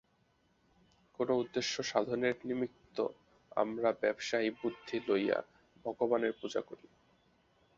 [1.15, 2.97] কোন উদ্দেশ্য-সাধনের নিমিত্ত
[3.57, 5.39] আমরা ব্যবসায়ী বুদ্ধি লইয়া
[5.85, 6.87] ভগবানের পূজা করি।